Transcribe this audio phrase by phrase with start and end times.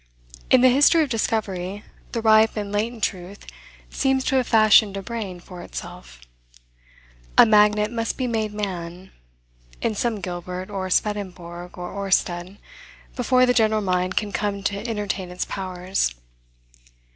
[0.49, 3.45] In the history of discovery, the ripe and latent truth
[3.91, 6.19] seems to have fashioned a brain for itself.
[7.37, 9.11] A magnet must be made man,
[9.79, 12.57] in some Gilbert, or Swedenborg, or Oersted,
[13.15, 16.15] before the general mind can come to entertain its powers.